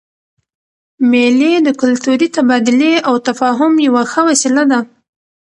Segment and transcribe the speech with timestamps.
[1.11, 4.79] مېلې د کلتوري تبادلې او تفاهم یوه ښه وسیله ده.